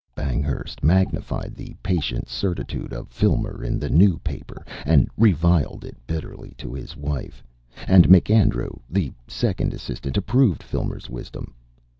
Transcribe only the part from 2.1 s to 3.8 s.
certitude of Filmer in